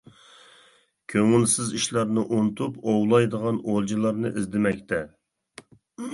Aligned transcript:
كۆڭۈلسىز 1.13 1.69
ئىشلارنى 1.79 2.23
ئۇنتۇپ 2.39 2.81
ئوۋلايدىغان 2.87 3.61
ئولجىلارنى 3.69 4.35
ئىزدىمەكتە. 4.41 5.05